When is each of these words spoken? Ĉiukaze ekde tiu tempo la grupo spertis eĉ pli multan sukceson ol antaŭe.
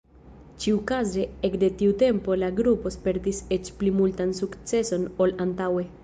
Ĉiukaze 0.61 1.25
ekde 1.49 1.67
tiu 1.81 1.91
tempo 2.03 2.37
la 2.43 2.49
grupo 2.59 2.91
spertis 2.95 3.41
eĉ 3.57 3.69
pli 3.81 3.91
multan 3.99 4.33
sukceson 4.39 5.05
ol 5.27 5.35
antaŭe. 5.47 5.85